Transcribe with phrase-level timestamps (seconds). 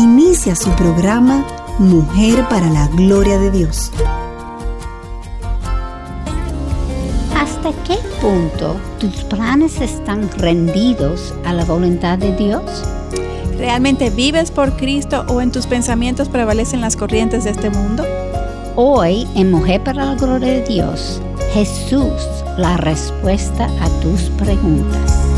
[0.00, 1.44] Inicia su programa
[1.78, 3.92] Mujer para la Gloria de Dios.
[7.36, 12.62] ¿Hasta qué punto tus planes están rendidos a la voluntad de Dios?
[13.58, 18.02] ¿Realmente vives por Cristo o en tus pensamientos prevalecen las corrientes de este mundo?
[18.76, 21.20] Hoy en Mujer para la Gloria de Dios,
[21.52, 22.22] Jesús,
[22.56, 25.29] la respuesta a tus preguntas.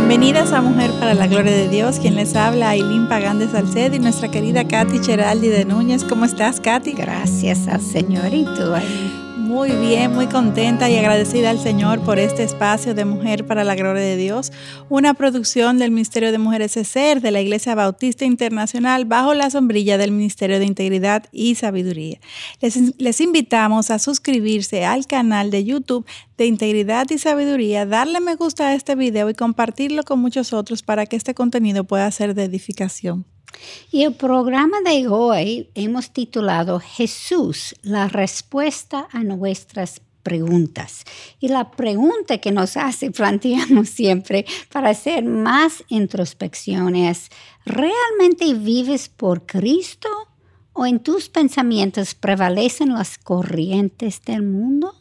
[0.00, 3.92] Bienvenidas a Mujer para la Gloria de Dios, quien les habla Aileen Pagán de Salced
[3.92, 6.04] y nuestra querida Katy Cheraldi de Núñez.
[6.04, 6.94] ¿Cómo estás, Katy?
[6.94, 8.32] Gracias al Señor
[9.50, 13.74] muy bien, muy contenta y agradecida al Señor por este espacio de Mujer para la
[13.74, 14.52] Gloria de Dios,
[14.88, 19.98] una producción del Ministerio de Mujeres ESER de la Iglesia Bautista Internacional bajo la sombrilla
[19.98, 22.20] del Ministerio de Integridad y Sabiduría.
[22.60, 26.06] Les, les invitamos a suscribirse al canal de YouTube
[26.38, 30.84] de Integridad y Sabiduría, darle me gusta a este video y compartirlo con muchos otros
[30.84, 33.26] para que este contenido pueda ser de edificación.
[33.90, 41.04] Y el programa de hoy hemos titulado Jesús, la respuesta a nuestras preguntas.
[41.40, 47.30] Y la pregunta que nos hace, planteamos siempre para hacer más introspección es,
[47.64, 50.08] ¿realmente vives por Cristo
[50.72, 54.94] o en tus pensamientos prevalecen las corrientes del mundo?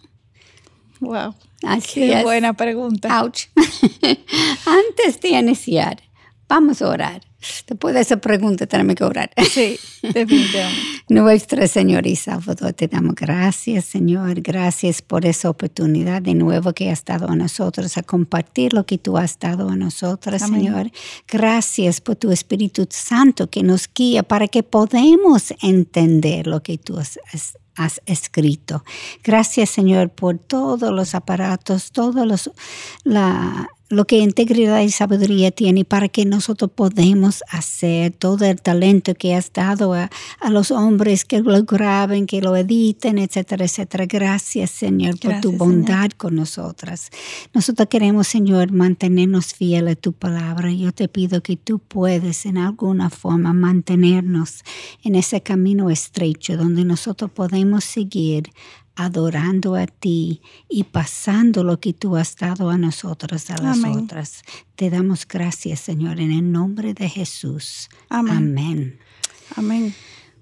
[0.99, 1.35] Wow.
[1.63, 3.21] Así Qué buena pregunta.
[3.21, 3.47] Ouch.
[4.65, 6.01] Antes de iniciar,
[6.47, 7.28] vamos a orar.
[7.67, 9.31] Después de esa pregunta tenemos que orar.
[9.49, 10.79] Sí, definitivamente.
[11.09, 14.41] Nuestra Señor y Salvador, te damos gracias, Señor.
[14.41, 18.97] Gracias por esa oportunidad de nuevo que has dado a nosotros, a compartir lo que
[18.97, 20.91] tú has dado a nosotros, Señor.
[21.27, 26.97] Gracias por tu Espíritu Santo que nos guía para que podamos entender lo que tú
[26.97, 27.19] has,
[27.75, 28.83] has escrito.
[29.23, 32.51] Gracias, Señor, por todos los aparatos, todos los
[33.03, 39.15] la, lo que integridad y sabiduría tiene para que nosotros podemos hacer todo el talento
[39.15, 40.09] que has dado a,
[40.49, 44.05] los hombres que lo graben, que lo editen, etcétera, etcétera.
[44.05, 47.09] Gracias, Señor, por tu bondad con nosotras.
[47.53, 50.71] Nosotros queremos, Señor, mantenernos fieles a tu palabra.
[50.71, 54.63] Yo te pido que tú puedes en alguna forma mantenernos
[55.03, 58.51] en ese camino estrecho donde nosotros podemos seguir
[58.99, 64.43] adorando a ti y pasando lo que tú has dado a nosotros, a las otras.
[64.75, 67.87] Te damos gracias, Señor, en el nombre de Jesús.
[68.09, 68.99] Amén.
[69.55, 69.95] Amén.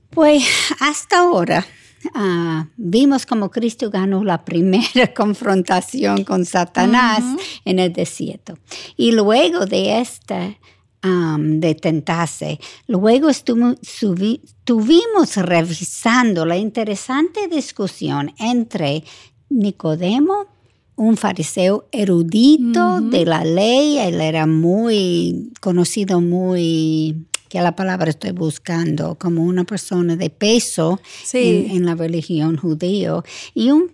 [0.09, 0.43] Pues
[0.79, 1.67] hasta ahora
[2.15, 7.23] ah, vimos como Cristo ganó la primera confrontación con Satanás
[7.63, 8.57] en el desierto.
[8.95, 10.57] Y luego de esta
[11.01, 12.59] de tentarse.
[12.87, 13.85] Luego estuvimos
[15.37, 19.03] revisando la interesante discusión entre
[19.49, 20.47] Nicodemo,
[20.95, 28.31] un fariseo erudito de la ley, él era muy conocido, muy que la palabra estoy
[28.31, 30.99] buscando, como una persona de peso
[31.33, 33.91] en, la religión judío, y un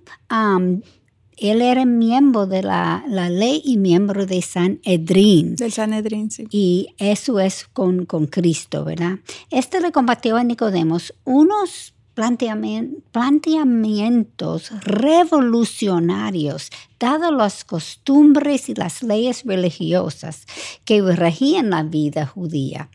[1.43, 5.55] él era miembro de la, ley y miembro de San Edrín.
[5.55, 6.47] Del San Edrín, sí.
[6.49, 9.19] Y eso es con, con Cristo, ¿verdad?
[9.49, 16.69] Este le combatió a Nicodemos unos planteamientos revolucionarios,
[17.03, 20.45] dadas las costumbres y las leyes religiosas
[20.85, 22.89] que regían la vida judía.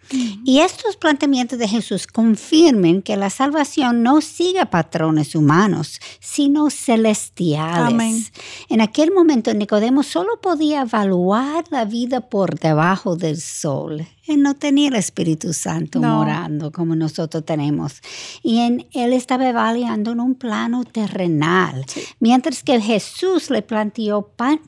[0.46, 8.32] Y estos planteamientos de Jesús confirman que la salvación no sigue patrones humanos, sino celestiales.
[8.70, 14.54] En aquel momento Nicodemo solo podía evaluar la vida por debajo del sol él no
[14.54, 18.02] tenía el Espíritu Santo morando como nosotros tenemos.
[18.42, 21.84] Y en, él estaba evaluando en un plano terrenal.
[22.20, 23.88] Mientras que Jesús le planteó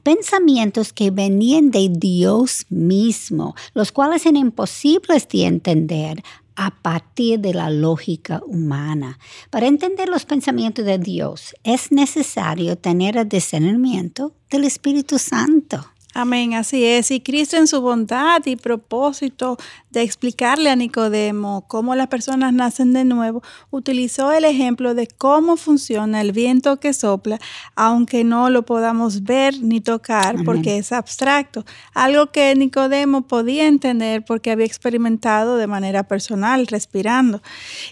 [0.03, 6.23] pensamientos que venían de Dios mismo, los cuales eran imposibles de entender
[6.57, 9.19] a partir de la lógica humana.
[9.51, 15.87] Para entender los pensamientos de Dios es necesario tener el discernimiento del Espíritu Santo.
[16.13, 17.13] Amén, así es.
[17.13, 19.57] Y Cristo en su bondad y propósito
[19.91, 25.57] de explicarle a Nicodemo cómo las personas nacen de nuevo, utilizó el ejemplo de cómo
[25.57, 27.39] funciona el viento que sopla,
[27.77, 31.65] aunque no lo podamos ver ni tocar porque es abstracto.
[31.95, 37.41] Algo que Nicodemo podía entender porque había experimentado de manera personal, respirando.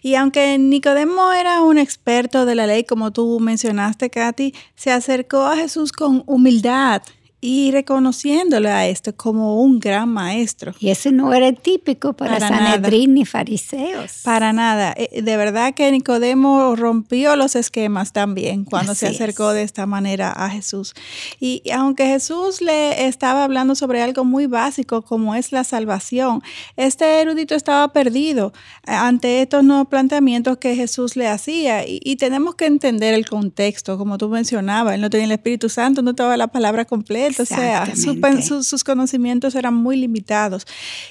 [0.03, 5.43] Y aunque Nicodemo era un experto de la ley, como tú mencionaste, Katy, se acercó
[5.43, 7.03] a Jesús con humildad
[7.41, 10.75] y reconociéndole a esto como un gran maestro.
[10.81, 14.23] Y eso no era típico para, Sanedrín ni fariseos.
[14.25, 14.93] Para nada.
[14.97, 20.33] Eh, de verdad que Nicodemo rompió los esquemas también cuando se acercó de esta manera
[20.33, 20.95] a Jesús.
[21.39, 26.43] Y aunque Jesús le estaba hablando sobre algo muy básico como es la salvación,
[26.77, 28.53] este erudito estaba perdido
[28.85, 31.85] ante estos nuevos planteamientos que Jesús le hacía.
[31.87, 34.95] Y, tenemos que entender el contexto, como tú mencionabas.
[34.97, 39.55] Él no tenía el Espíritu Santo, no estaba la palabra completa o sea, sus conocimientos
[39.55, 40.67] eran muy limitados.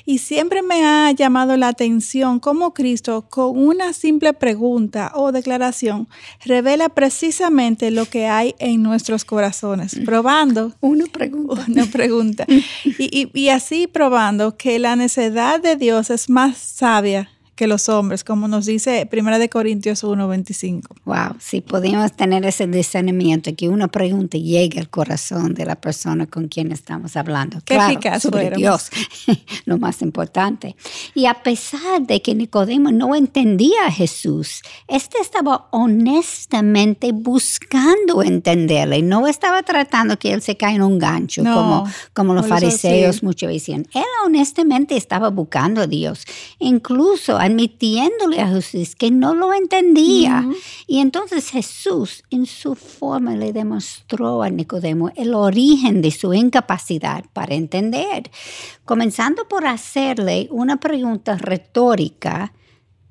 [0.05, 6.07] Y siempre me ha llamado la atención cómo Cristo, con una simple pregunta o declaración,
[6.45, 10.73] revela precisamente lo que hay en nuestros corazones, probando.
[10.81, 11.65] Una pregunta.
[11.67, 12.45] Una pregunta.
[12.83, 18.23] y, y así probando que la necedad de Dios es más sabia que los hombres,
[18.23, 20.95] como nos dice 1 de Corintios 1:25.
[21.03, 26.27] Wow, si podíamos tener ese discernimiento que una pregunta llegue al corazón de la persona
[26.27, 27.57] con quien estamos hablando.
[27.65, 28.89] Qué claro, eficaz sobre Dios,
[29.65, 30.75] lo más importante.
[31.15, 39.01] Y a pesar de que Nicodemo no entendía a Jesús, este estaba honestamente buscando entenderle,
[39.01, 43.51] no estaba tratando que él se caiga en un gancho como, como los fariseos muchos
[43.51, 43.87] decían.
[43.95, 46.25] Él honestamente estaba buscando a Dios.
[46.59, 50.47] Incluso admitiéndole a Jesús que no lo entendía.
[50.85, 57.25] Y entonces Jesús en su forma le demostró a Nicodemo el origen de su incapacidad
[57.33, 58.29] para entender,
[58.85, 62.53] comenzando por hacerle una pregunta retórica.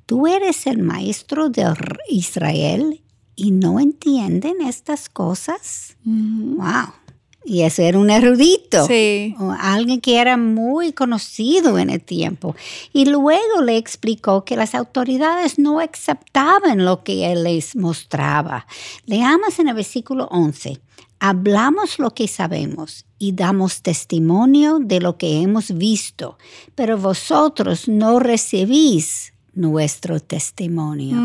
[0.06, 1.74] ¿Tú eres el maestro de
[2.08, 3.02] Israel
[3.34, 5.96] y no entienden estas cosas?
[6.04, 7.05] ¡Wow!
[7.48, 9.36] Y ese era un erudito, sí.
[9.60, 12.56] alguien que era muy conocido en el tiempo.
[12.92, 18.66] Y luego le explicó que las autoridades no aceptaban lo que él les mostraba.
[19.06, 20.80] Leamos en el versículo 11.
[21.20, 26.38] Hablamos lo que sabemos y damos testimonio de lo que hemos visto,
[26.74, 31.16] pero vosotros no recibís nuestro testimonio.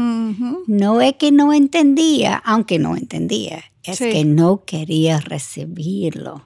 [0.68, 6.46] No es que no entendía, aunque no entendía, es que no quería recibirlo.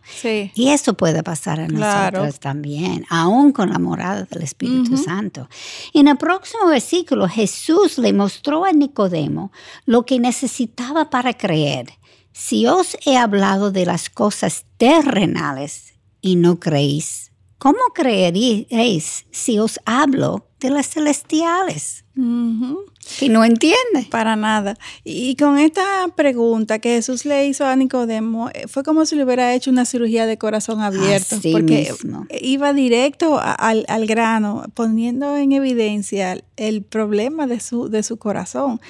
[0.55, 5.47] Y eso puede pasar a nosotros también, aún con la morada del Espíritu Santo.
[5.93, 9.51] En el próximo versículo, Jesús le mostró a Nicodemo
[9.85, 11.87] lo que necesitaba para creer.
[12.31, 17.24] Si os he hablado de las cosas terrenales y no creéis,
[17.57, 22.05] ¿cómo creeréis si os hablo de las celestiales?
[23.19, 24.07] Que no entiende.
[24.09, 24.75] Para nada.
[25.03, 25.83] Y con esta
[26.15, 29.85] pregunta que Jesús le hizo a Nicodemo, eh, fue como si le hubiera hecho una
[29.85, 31.37] cirugía de corazón abierto.
[31.51, 31.91] porque
[32.41, 38.81] iba directo al, grano, poniendo en evidencia el problema de su, de su corazón.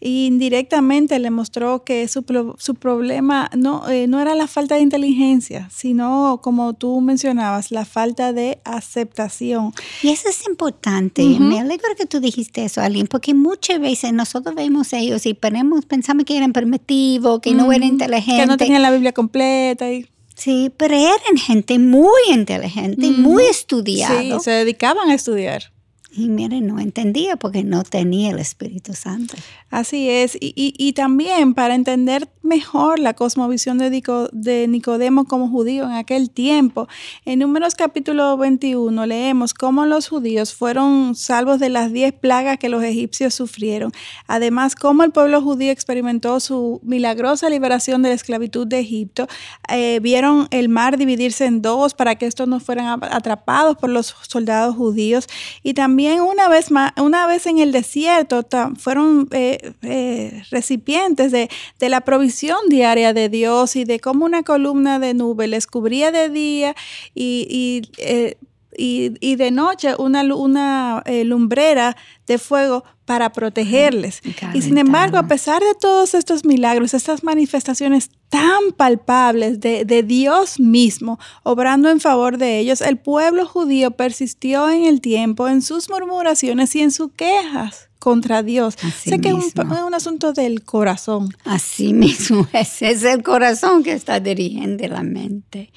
[0.00, 2.24] Y indirectamente le mostró que su,
[2.58, 7.84] su problema no, eh, no era la falta de inteligencia, sino, como tú mencionabas, la
[7.84, 9.72] falta de aceptación.
[10.02, 11.22] Y eso es importante.
[11.38, 15.34] Me alegro que tú dijiste eso, Aline, porque muchas veces nosotros vemos a ellos y
[15.34, 18.44] pensamos que eran primitivos, que no eran inteligentes.
[18.44, 19.90] Que no tenían la Biblia completa.
[19.90, 20.06] Y...
[20.36, 24.20] Sí, pero eran gente muy inteligente, muy estudiada.
[24.20, 25.72] Sí, se dedicaban a estudiar.
[26.10, 29.34] Y mire, no entendía porque no tenía el Espíritu Santo.
[29.70, 30.36] Así es.
[30.40, 36.88] Y, y, también para entender mejor la cosmovisión de, Nicodemo como judío en aquel tiempo,
[37.26, 42.70] en Números capítulo 21 leemos cómo los judíos fueron salvos de las diez plagas que
[42.70, 43.92] los egipcios sufrieron.
[44.26, 49.28] Además, cómo el pueblo judío experimentó su milagrosa liberación de la esclavitud de Egipto.
[49.68, 54.14] Eh, vieron el mar dividirse en dos para que estos no fueran atrapados por los
[54.22, 55.26] soldados judíos.
[55.62, 59.28] Y también una vez, más, una vez en el desierto fueron...
[59.32, 61.48] Eh, eh, recipientes de,
[61.80, 66.28] la provisión diaria de Dios y de cómo una columna de nube les cubría de
[66.28, 66.76] día
[67.14, 68.36] y, eh,
[68.70, 71.96] de noche una, una eh, lumbrera
[72.26, 74.20] de fuego para protegerles.
[74.52, 80.02] Y sin embargo, a pesar de todos estos milagros, estas manifestaciones tan palpables de, de,
[80.02, 85.62] Dios mismo, obrando en favor de ellos, el pueblo judío persistió en el tiempo, en
[85.62, 88.74] sus murmuraciones y en sus quejas contra Dios.
[89.04, 91.28] sé que es un, asunto del corazón.
[91.44, 95.70] Así mismo, ese es el corazón que está dirigiendo la mente.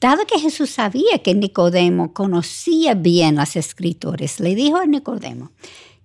[0.00, 5.50] Dado que Jesús sabía que Nicodemo conocía bien las escrituras, le dijo a Nicodemo,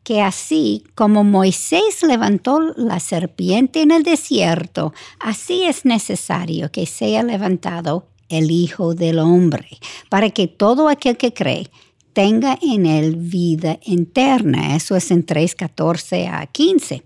[0.02, 7.22] que así como Moisés levantó la serpiente en el desierto, así es necesario que sea
[7.22, 9.78] levantado el Hijo del Hombre,
[10.10, 11.70] para que todo aquel que cree
[12.18, 14.76] tenga en él vida interna.
[14.76, 17.04] Eso es en 3, 14 a 15.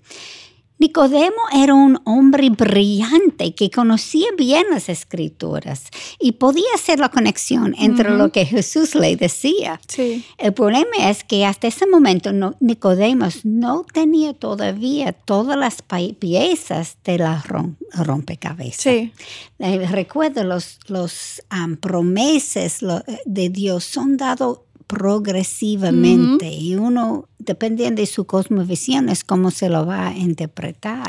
[0.80, 5.84] Nicodemo era un hombre brillante que conocía bien las escrituras
[6.18, 9.82] y podía hacer la conexión entre lo que Jesús le decía.
[10.38, 15.84] El problema es que hasta ese momento Nicodemo no tenía todavía todas las
[16.18, 17.44] piezas de la
[17.94, 18.82] rompecabezas.
[18.82, 19.12] Sí.
[19.60, 21.44] Eh, recuerdo, los, los
[21.82, 22.80] promesas
[23.26, 29.86] de Dios son dados progresivamente y uno, dependiendo de su cosmovisión, es cómo se lo
[29.86, 31.08] va a interpretar.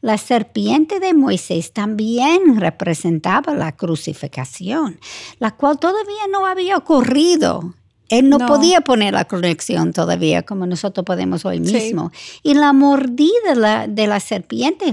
[0.00, 5.00] La serpiente de Moisés también representaba la crucificación,
[5.40, 7.74] la cual todavía no había ocurrido
[8.10, 12.10] él no, podía poner la conexión todavía como nosotros podemos hoy mismo.
[12.42, 14.92] Y la mordida de la, serpiente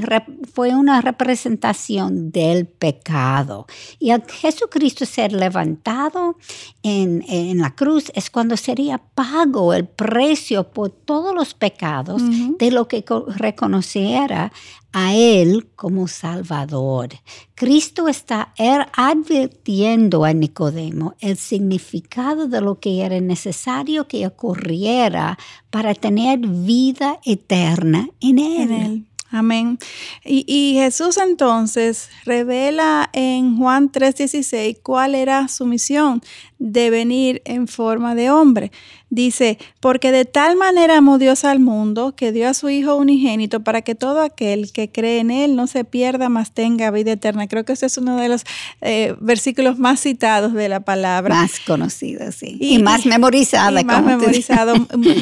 [0.53, 3.65] fue una representación del pecado.
[3.99, 6.37] Y al Jesucristo ser levantado
[6.83, 12.21] en, la cruz es cuando sería pago el precio por todos los pecados
[12.59, 13.03] de lo que
[13.35, 14.51] reconociera
[14.93, 17.09] a Él como Salvador.
[17.55, 25.37] Cristo está er, advirtiendo a Nicodemo el significado de lo que era necesario que ocurriera
[25.69, 29.07] para tener vida eterna en Él.
[29.29, 29.77] Amén.
[30.23, 36.21] Y, y, Jesús entonces revela en Juan 3:16 cuál era su misión
[36.59, 38.71] de venir en forma de hombre.
[39.09, 43.61] Dice, porque de tal manera amó Dios al mundo que dio a su Hijo unigénito
[43.61, 47.47] para que todo aquel que cree en Él no se pierda, mas tenga vida eterna.
[47.47, 48.43] Creo que ese es uno de los
[48.81, 51.35] eh, versículos más citados de la palabra.
[51.35, 52.57] Más conocido, sí.
[52.59, 53.81] Y, más memorizado.
[53.85, 54.73] más memorizado,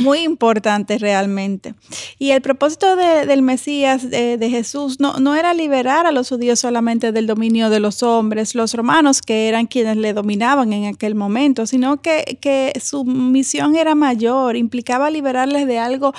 [0.01, 1.75] muy importante realmente.
[2.17, 7.11] Y el propósito del Mesías, de, Jesús, no, no era liberar a los judíos solamente
[7.11, 11.24] del dominio de los hombres, los romanos, que eran quienes le dominaban en aquel momento
[11.25, 16.13] momento, sino que, que su misión era mayor, implicaba liberarles de algo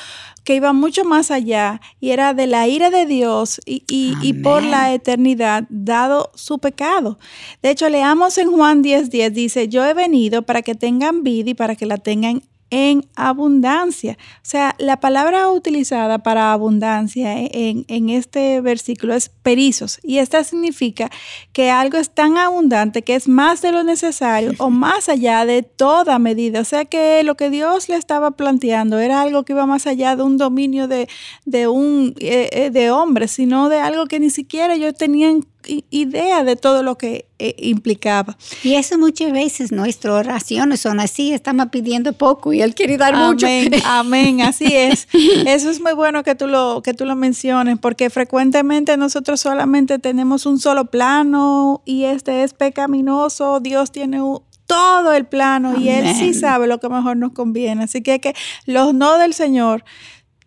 [0.44, 4.62] que iba mucho más allá y era de la ira de Dios y, y, por
[4.62, 7.18] la eternidad dado su pecado.
[7.62, 11.50] De hecho, leamos en Juan 10:10, 10, dice, yo he venido para que tengan vida
[11.50, 14.18] y para que la tengan en abundancia.
[14.36, 20.42] O sea, la palabra utilizada para abundancia en, en, este versículo es perizos y esta
[20.42, 21.10] significa
[21.52, 25.62] que algo es tan abundante que es más de lo necesario o más allá de
[25.62, 26.60] toda medida.
[26.60, 30.16] O sea que lo que Dios le estaba planteando era algo que iba más allá
[30.16, 31.08] de un dominio de,
[31.44, 35.46] de un eh, eh, de hombres, sino de algo que ni siquiera ellos tenían
[35.90, 38.36] idea de todo lo que eh, implicaba.
[38.62, 43.16] Y eso muchas veces nuestras oraciones son así, estamos pidiendo poco y Él quiere dar
[43.16, 43.46] mucho.
[43.84, 45.08] Amén, así es.
[45.46, 49.98] Eso es muy bueno que tú, lo, que tú lo menciones, porque frecuentemente nosotros solamente
[49.98, 54.20] tenemos un solo plano y este es pecaminoso, Dios tiene
[54.66, 57.84] todo el plano y Él sí sabe lo que mejor nos conviene.
[57.84, 58.34] Así que, que
[58.66, 59.84] los no del Señor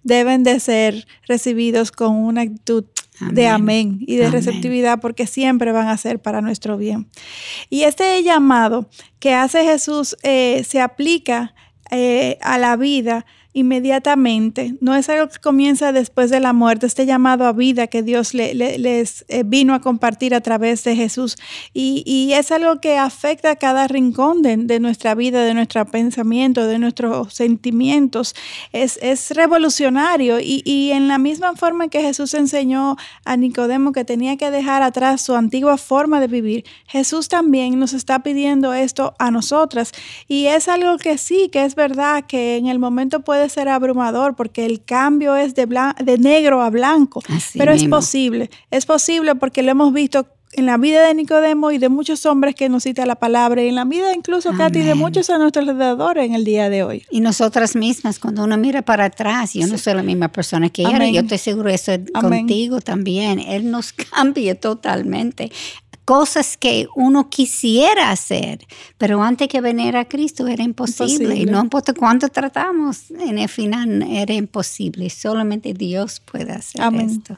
[0.03, 2.85] deben de ser recibidos con una actitud
[3.31, 7.09] de amén y de receptividad porque siempre van a ser para nuestro bien.
[7.69, 8.89] Y este llamado
[9.19, 11.53] que hace Jesús eh, se aplica
[11.91, 17.07] eh, a la vida inmediatamente, no es algo que comienza después de la muerte, este
[17.07, 21.35] llamado a vida que Dios les eh, vino a compartir a través de Jesús.
[21.73, 26.77] Y, es algo que afecta a cada rincón de, nuestra vida, de nuestro pensamiento, de
[26.77, 28.35] nuestros sentimientos.
[28.71, 28.99] Es,
[29.31, 34.51] revolucionario y, y, en la misma forma que Jesús enseñó a Nicodemo que tenía que
[34.51, 39.91] dejar atrás su antigua forma de vivir, Jesús también nos está pidiendo esto a nosotras.
[40.27, 44.35] Y es algo que sí, que es verdad que en el momento puede ser abrumador
[44.35, 45.65] porque el cambio es de,
[46.03, 47.21] de negro a blanco,
[47.57, 51.77] pero es posible, es posible porque lo hemos visto en la vida de Nicodemo y
[51.77, 54.95] de muchos hombres que nos cita la palabra, y en la vida incluso, Katy, de
[54.95, 57.05] muchos a nuestros alrededores en el día de hoy.
[57.11, 60.83] Y nosotras mismas, cuando uno mira para atrás, yo no soy la misma persona que
[60.83, 65.51] era, yo estoy seguro eso contigo también, Él nos cambia totalmente
[66.09, 68.65] cosas que uno quisiera hacer,
[68.97, 71.35] pero antes que venir a Cristo era imposible.
[71.35, 75.07] Y no importa cuánto tratamos, en el final era imposible.
[75.11, 77.37] Solamente Dios puede hacer esto.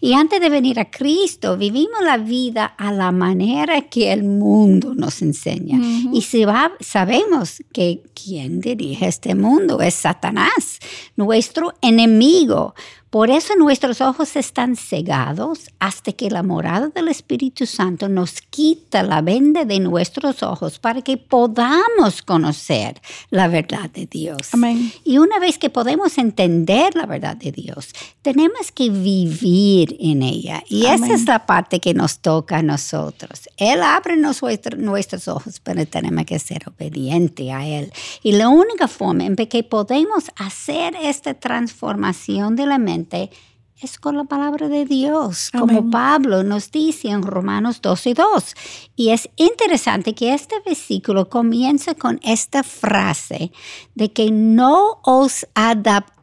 [0.00, 4.96] Y antes de venir a Cristo, vivimos la vida a la manera que el mundo
[4.96, 5.78] nos enseña.
[6.12, 10.80] Y si va, sabemos que quien dirige este mundo es Satanás,
[11.14, 12.74] nuestro enemigo.
[13.10, 19.02] Por eso nuestros ojos están cegados hasta que la morada del Espíritu Santo nos quita
[19.02, 23.00] la venda de nuestros ojos para que podamos conocer
[23.30, 24.52] la verdad de Dios.
[24.52, 24.92] Amén.
[25.04, 30.62] Y una vez que podemos entender la verdad de Dios, tenemos que vivir en ella.
[30.68, 33.48] Y esa es la parte que nos toca a nosotros.
[33.56, 37.90] Él abre nuestros ojos, pero tenemos que ser obedientes a Él.
[38.22, 42.97] Y la única forma en que podemos hacer esta transformación de la mente
[43.80, 48.54] es con la palabra de Dios, como Pablo nos dice en Romanos 12 y 2.
[48.96, 53.52] Y es interesante que este versículo comienza con esta frase
[53.94, 56.17] de que no os adaptéis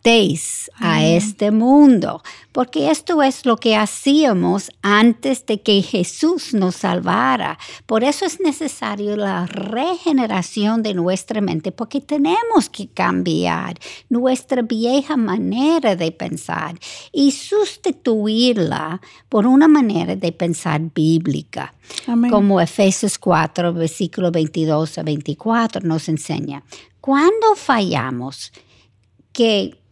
[0.79, 2.21] a este mundo,
[2.51, 7.57] porque esto es lo que hacíamos antes de que Jesús nos salvara.
[7.87, 15.17] Por eso es necesario la regeneración de nuestra mente, porque tenemos que cambiar nuestra vieja
[15.17, 16.77] manera de pensar
[17.11, 21.73] y sustituirla por una manera de pensar bíblica.
[22.29, 26.63] Como Efesios 4, versículo 22 a 24 nos enseña.
[27.01, 28.51] Cuando fallamos,
[29.33, 29.84] que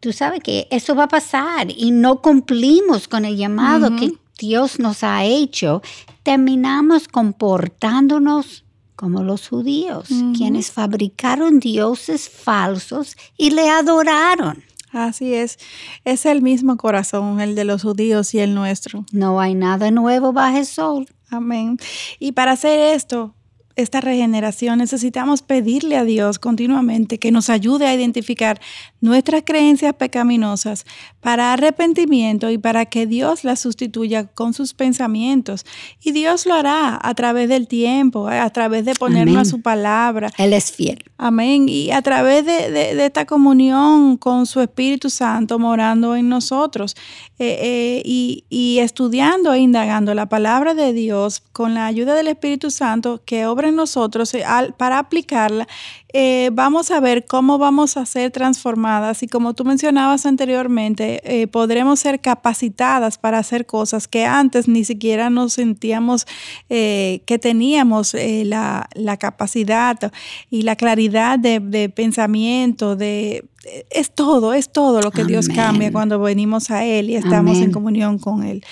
[0.00, 4.78] tú sabes que eso va a pasar y no cumplimos con el llamado que Dios
[4.78, 5.82] nos ha hecho,
[6.22, 8.64] terminamos comportándonos
[8.96, 14.62] como los judíos, quienes fabricaron dioses falsos y le adoraron.
[14.92, 15.58] Así es,
[16.04, 19.04] es el mismo corazón, el de los judíos y el nuestro.
[19.12, 21.06] No hay nada nuevo bajo el sol.
[21.30, 21.78] Amén.
[22.18, 23.34] Y para hacer esto,
[23.76, 28.60] esta regeneración, necesitamos pedirle a Dios continuamente que nos ayude a identificar
[29.00, 30.84] nuestras creencias pecaminosas
[31.20, 35.64] para arrepentimiento y para que Dios las sustituya con sus pensamientos.
[36.02, 40.30] Y Dios lo hará a través del tiempo, a través de ponernos a su palabra.
[40.38, 41.02] Él es fiel.
[41.18, 41.68] Amén.
[41.68, 46.96] Y a través de, esta comunión con su Espíritu Santo morando en nosotros
[47.38, 52.28] eh, eh, y, y estudiando e indagando la palabra de Dios con la ayuda del
[52.28, 54.44] Espíritu Santo que obra en nosotros eh,
[54.76, 55.68] para aplicarla
[56.12, 61.46] eh, vamos a ver cómo vamos a ser transformadas y como tú mencionabas anteriormente, eh,
[61.46, 66.26] podremos ser capacitadas para hacer cosas que antes ni siquiera nos sentíamos
[66.68, 68.88] eh, que teníamos la,
[69.18, 70.12] capacidad
[70.50, 73.44] y la claridad de, pensamiento, de,
[73.90, 77.72] es todo, es todo lo que Dios cambia cuando venimos a Él y estamos en
[77.72, 78.64] comunión con Él.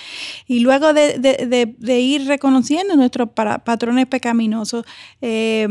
[0.47, 4.85] Y luego de, ir reconociendo nuestros patrones pecaminosos
[5.21, 5.65] y,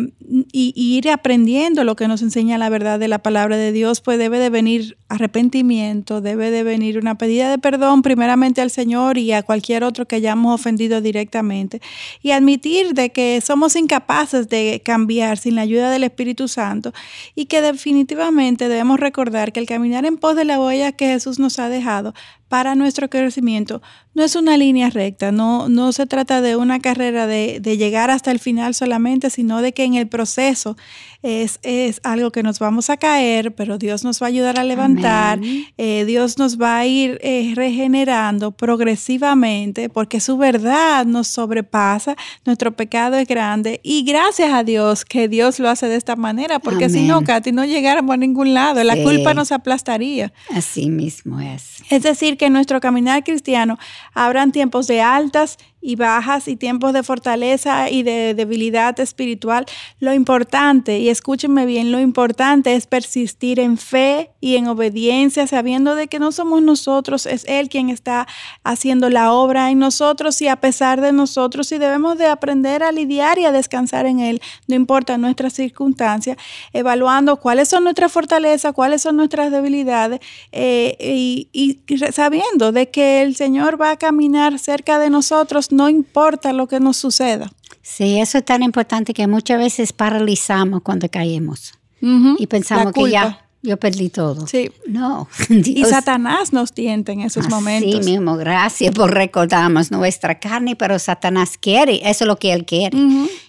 [0.52, 4.18] y ir aprendiendo lo que nos enseña la verdad de la palabra de Dios, pues
[4.18, 9.32] debe de venir arrepentimiento, debe de venir una pedida de perdón primeramente al Señor y
[9.32, 11.80] a cualquier otro que hayamos ofendido directamente
[12.22, 16.92] y admitir de que somos incapaces de cambiar sin la ayuda del Espíritu Santo
[17.34, 21.40] y que definitivamente debemos recordar que el caminar en pos de la huella que Jesús
[21.40, 22.14] nos ha dejado
[22.48, 23.80] para nuestro crecimiento
[24.18, 28.32] no es una línea recta, no, no se trata de una carrera de, llegar hasta
[28.32, 30.76] el final solamente, sino de que en el proceso
[31.22, 34.64] es, es, algo que nos vamos a caer, pero Dios nos va a ayudar a
[34.64, 35.38] levantar,
[35.76, 42.72] eh, Dios nos va a ir eh, regenerando progresivamente porque su verdad nos sobrepasa, nuestro
[42.72, 46.88] pecado es grande y gracias a Dios que Dios lo hace de esta manera, porque
[46.88, 50.32] si no, Katy, no llegáramos a ningún lado, la culpa nos aplastaría.
[50.50, 51.82] Así mismo es.
[51.90, 53.78] Es decir, que nuestro caminar cristiano
[54.14, 59.66] habrán tiempos de altas y bajas y tiempos de fortaleza y de debilidad espiritual.
[60.00, 65.94] Lo importante, y escúchenme bien, lo importante es persistir en fe y en obediencia, sabiendo
[65.94, 68.26] de que no somos nosotros, es Él quien está
[68.64, 72.92] haciendo la obra en nosotros y a pesar de nosotros y debemos de aprender a
[72.92, 76.36] lidiar y a descansar en Él, no importa nuestras circunstancias,
[76.72, 80.20] evaluando cuáles son nuestras fortalezas, cuáles son nuestras debilidades
[80.52, 85.88] eh, y, y sabiendo de que el Señor va a caminar cerca de nosotros no
[85.88, 87.50] importa lo que nos suceda.
[87.82, 93.48] Sí, eso es tan importante que muchas veces paralizamos cuando caemos y pensamos que ya
[93.62, 94.46] yo perdí todo.
[94.46, 94.70] Sí.
[94.86, 95.28] No.
[95.48, 98.04] Y Satanás nos tienta en esos momentos.
[98.04, 102.64] Sí mismo, gracias por recordarnos nuestra carne, pero Satanás quiere, eso es lo que él
[102.64, 102.96] quiere.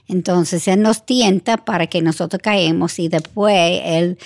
[0.08, 4.18] Entonces él nos tienta para que nosotros caemos y después él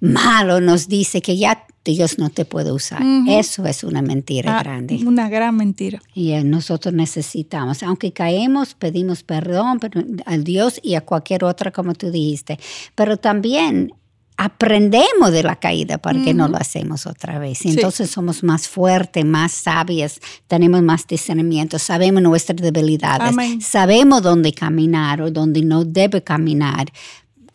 [0.00, 3.00] malo nos dice que ya Dios no te puede usar.
[3.28, 4.96] Eso es una mentira Ah, grande.
[5.06, 6.00] Una gran mentira.
[6.14, 9.78] Y eh, nosotros necesitamos, aunque caemos, pedimos perdón
[10.26, 12.58] al Dios y a cualquier otra, como tú dijiste,
[12.96, 13.92] pero también
[14.38, 17.60] aprendemos de la caída para que no lo hacemos otra vez.
[17.64, 17.76] Y Sí.
[17.76, 23.60] Entonces somos más fuertes, más sabias, tenemos más discernimiento, sabemos nuestras debilidades, Amén.
[23.62, 26.92] sabemos dónde caminar o dónde no debe caminar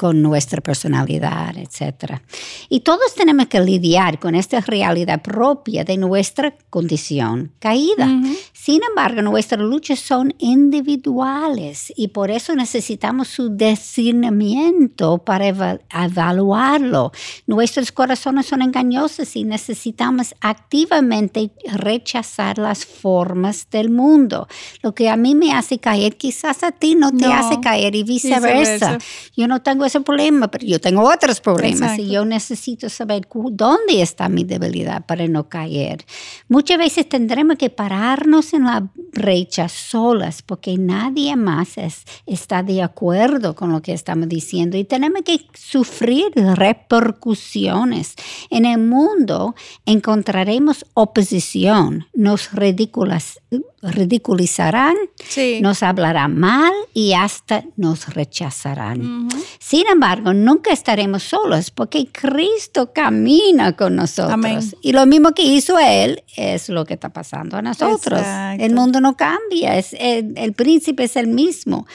[0.01, 2.21] con nuestra personalidad, etc.
[2.69, 8.09] Y todos tenemos que lidiar con esta realidad propia de nuestra condición caída.
[8.51, 17.11] Sin embargo, nuestras luchas son individuales y por eso necesitamos su discernimiento para eva- evaluarlo.
[17.45, 24.47] Nuestros corazones son engañosos y necesitamos activamente rechazar las formas del mundo.
[24.81, 27.95] Lo que a mí me hace caer, quizás a ti no te No, hace caer
[27.95, 28.49] y viceversa.
[28.49, 28.97] viceversa.
[29.35, 32.01] Yo no tengo ese problema, pero yo tengo otros problemas Exacto.
[32.03, 36.05] y yo necesito saber dónde está mi debilidad para no caer.
[36.49, 42.81] Muchas veces tendremos que pararnos en la brecha solas porque nadie más es- está de
[42.81, 48.15] acuerdo con lo que estamos diciendo y tenemos que sufrir repercusiones.
[48.49, 53.39] En el mundo encontraremos oposición, nos ridiculas-
[53.81, 54.95] ridiculizarán,
[55.27, 55.59] Sí.
[55.61, 59.25] nos hablarán mal y hasta nos rechazarán.
[59.27, 59.37] Ujú.
[59.81, 64.31] Sin embargo, nunca estaremos solos porque Cristo camina con nosotros.
[64.31, 64.59] Amén.
[64.83, 68.19] Y lo mismo que hizo Él es lo que está pasando a nosotros.
[68.19, 68.63] Exacto.
[68.63, 71.87] El mundo no cambia, es, el, el príncipe es el mismo.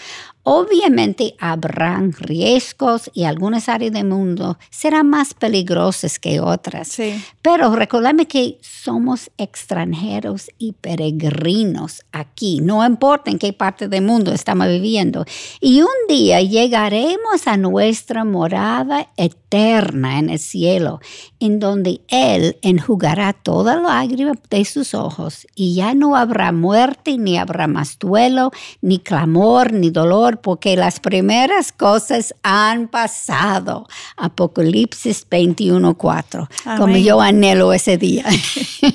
[0.48, 6.86] Obviamente habrán riesgos y algunas áreas del mundo serán más peligrosas que otras.
[6.86, 7.20] Sí.
[7.42, 14.32] Pero recordame que somos extranjeros y peregrinos aquí, no importa en qué parte del mundo
[14.32, 15.24] estamos viviendo.
[15.60, 21.00] Y un día llegaremos a nuestra morada eterna en el cielo,
[21.40, 27.36] en donde Él enjugará toda lágrima de sus ojos y ya no habrá muerte, ni
[27.36, 33.86] habrá más duelo, ni clamor, ni dolor, porque las primeras cosas han pasado.
[34.16, 36.48] Apocalipsis 21.4.
[36.78, 38.24] Como yo anhelo ese día.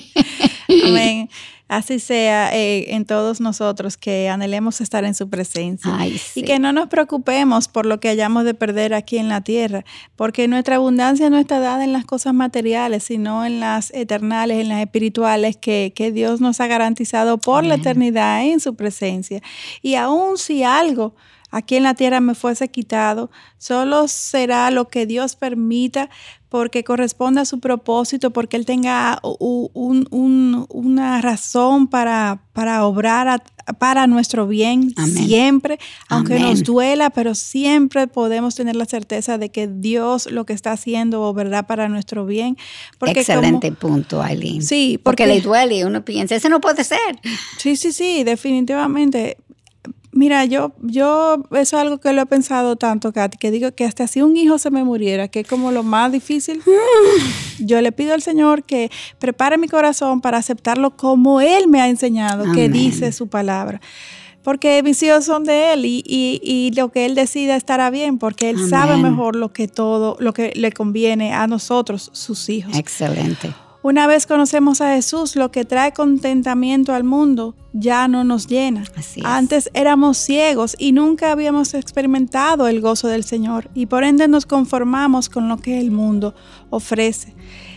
[0.87, 1.29] Amén.
[1.71, 5.89] Así sea eh, en todos nosotros que anhelemos estar en su presencia.
[5.97, 6.41] Ay, sí.
[6.41, 9.85] Y que no nos preocupemos por lo que hayamos de perder aquí en la tierra,
[10.17, 14.67] porque nuestra abundancia no está dada en las cosas materiales, sino en las eternales, en
[14.67, 19.41] las espirituales que, que Dios nos ha garantizado por la eternidad en su presencia.
[19.81, 21.15] Y aun si algo
[21.51, 26.09] aquí en la tierra me fuese quitado, solo será lo que Dios permita
[26.49, 32.85] porque corresponde a su propósito, porque Él tenga u- un- un- una razón para, para
[32.85, 33.43] obrar a-
[33.79, 35.27] para nuestro bien Amén.
[35.27, 36.49] siempre, aunque Amén.
[36.49, 41.21] nos duela, pero siempre podemos tener la certeza de que Dios lo que está haciendo
[41.21, 42.57] obrará para nuestro bien.
[42.99, 44.61] Porque como- Excelente punto, Aileen.
[44.61, 46.99] Sí, porque, porque- le duele y uno piensa, eso no puede ser.
[47.59, 49.37] Sí, sí, sí, definitivamente.
[50.13, 53.85] Mira, yo, yo, eso es algo que lo he pensado tanto, Katy, que digo que
[53.85, 56.61] hasta si un hijo se me muriera, que es como lo más difícil,
[57.59, 61.87] yo le pido al Señor que prepare mi corazón para aceptarlo como Él me ha
[61.87, 63.79] enseñado, que dice su palabra.
[64.43, 68.17] Porque mis hijos son de Él y, y- y lo que Él decida estará bien,
[68.17, 72.75] porque Él sabe mejor lo que todo, lo que le conviene a nosotros, sus hijos.
[72.75, 73.53] Excelente.
[73.83, 78.83] Una vez conocemos a Jesús, lo que trae contentamiento al mundo ya no nos llena.
[78.95, 79.25] Así es.
[79.25, 84.45] Antes éramos ciegos y nunca habíamos experimentado el gozo del Señor y por ende nos
[84.45, 86.35] conformamos con lo que el mundo
[86.69, 87.33] ofrece.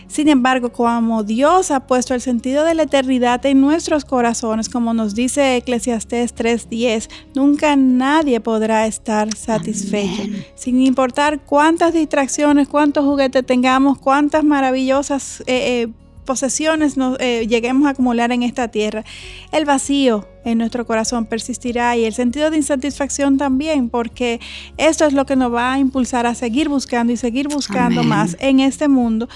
[0.07, 4.93] Sin embargo, como Dios ha puesto el sentido de la eternidad en nuestros corazones, como
[4.93, 10.45] nos dice Eclesiastés 3:10, nunca nadie podrá estar satisfecho, Amén.
[10.55, 15.87] sin importar cuántas distracciones, cuántos juguetes tengamos, cuántas maravillosas eh, eh,
[16.25, 19.05] posesiones nos, eh, lleguemos a acumular en esta tierra.
[19.51, 24.39] El vacío en nuestro corazón persistirá y el sentido de insatisfacción también, porque
[24.77, 28.09] esto es lo que nos va a impulsar a seguir buscando y seguir buscando Amén.
[28.09, 29.29] más en este mundo.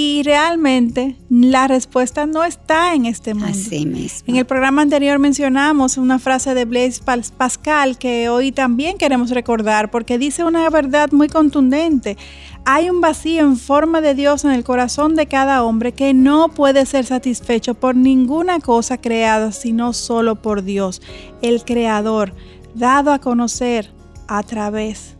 [0.00, 3.48] Y realmente la respuesta no está en este mundo.
[3.50, 4.28] Así mismo.
[4.28, 9.30] En el programa anterior mencionamos una frase de Blaise Pas- Pascal que hoy también queremos
[9.30, 12.16] recordar porque dice una verdad muy contundente.
[12.64, 16.48] Hay un vacío en forma de Dios en el corazón de cada hombre que no
[16.50, 21.02] puede ser satisfecho por ninguna cosa creada, sino solo por Dios,
[21.42, 22.34] el Creador,
[22.76, 23.90] dado a conocer
[24.28, 25.16] a través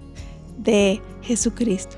[0.57, 1.97] de Jesucristo.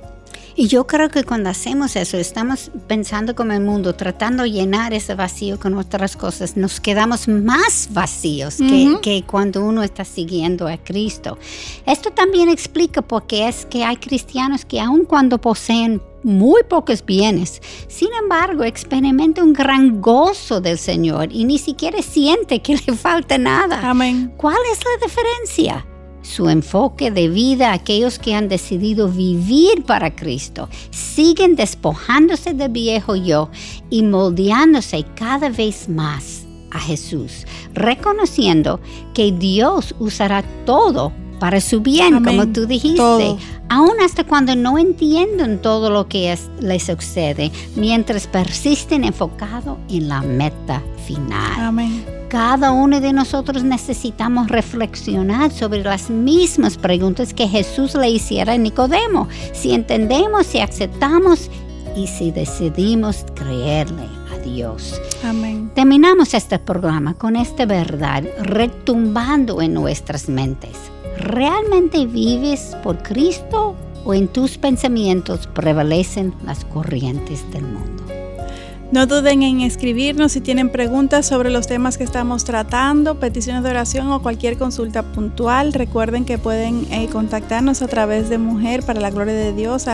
[0.61, 4.93] Y yo creo que cuando hacemos eso, estamos pensando como el mundo, tratando de llenar
[4.93, 9.01] ese vacío con otras cosas, nos quedamos más vacíos que, Ujú.
[9.01, 11.39] que cuando uno está siguiendo a Cristo.
[11.87, 17.03] Esto también explica por qué es que hay cristianos que aun cuando poseen muy pocos
[17.07, 17.63] bienes.
[17.89, 23.39] Sin embargo, experimenta un gran gozo del Señor y ni siquiera siente que le falta
[23.39, 23.81] nada.
[23.89, 24.31] Amén.
[24.37, 25.87] ¿Cuál es la diferencia?
[26.23, 33.17] Su enfoque de vida, aquellos que han decidido vivir para Cristo, siguen despojándose del viejo
[33.17, 33.51] yo
[33.89, 38.81] y moldeándose cada vez más a Jesús, reconociendo
[39.15, 43.37] que Dios usará todo para su bien, como tú dijiste,
[43.69, 50.21] aún hasta cuando no entienden todo lo que les sucede, mientras persisten enfocados en la
[50.21, 51.59] meta final.
[51.59, 52.20] Amén.
[52.31, 58.57] Cada uno de nosotros necesitamos reflexionar sobre las mismas preguntas que Jesús le hiciera a
[58.57, 61.51] Nicodemo, si entendemos, si aceptamos
[61.97, 65.01] y si decidimos creerle a Dios.
[65.25, 65.73] Amén.
[65.75, 70.77] Terminamos este programa con esta verdad retumbando en nuestras mentes.
[71.19, 78.20] ¿Realmente vives por Cristo o en tus pensamientos prevalecen las corrientes del mundo?
[78.93, 83.71] No duden en escribirnos si tienen preguntas sobre los temas que estamos tratando, peticiones de
[83.71, 85.73] oración o cualquier consulta puntual.
[85.73, 89.87] Recuerden que pueden eh, contactarnos a través de mujer para la gloria de Dios.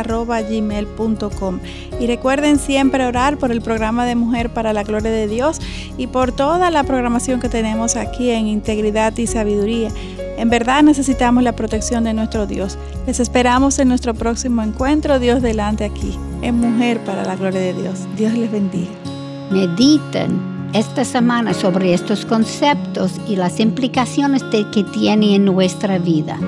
[2.00, 5.60] Y recuerden siempre orar por el programa de Mujer para la gloria de Dios
[5.98, 9.90] y por toda la programación que tenemos aquí en Integridad y Sabiduría.
[10.36, 12.78] En verdad necesitamos la protección de nuestro Dios.
[13.06, 17.72] Les esperamos en nuestro próximo encuentro, Dios delante aquí, en Mujer para la Gloria de
[17.72, 18.00] Dios.
[18.16, 18.92] Dios les bendiga.
[19.50, 20.38] Mediten
[20.72, 26.38] esta semana sobre estos conceptos y las implicaciones que tienen en nuestra vida.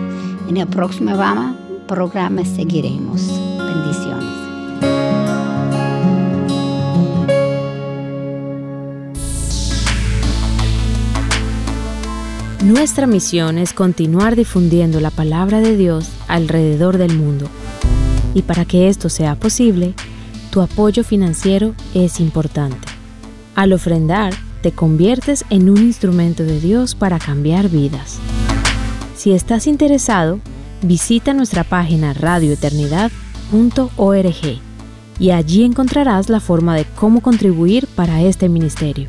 [0.48, 1.12] En el próximo
[1.86, 3.47] programa seguiremos.
[12.68, 17.48] Nuestra misión es continuar difundiendo la palabra de Dios alrededor del mundo.
[18.34, 19.94] Y para que esto sea posible,
[20.50, 22.86] tu apoyo financiero es importante.
[23.54, 28.18] Al ofrendar, te conviertes en un instrumento de Dios para cambiar vidas.
[29.16, 30.38] Si estás interesado,
[30.82, 34.60] visita nuestra página radioeternidad.org
[35.18, 39.08] y allí encontrarás la forma de cómo contribuir para este ministerio.